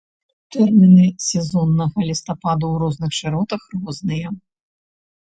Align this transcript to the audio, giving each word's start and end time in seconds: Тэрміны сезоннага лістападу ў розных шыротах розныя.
Тэрміны 0.53 1.03
сезоннага 1.25 2.05
лістападу 2.09 2.65
ў 2.71 2.75
розных 2.85 3.11
шыротах 3.19 3.61
розныя. 3.83 4.33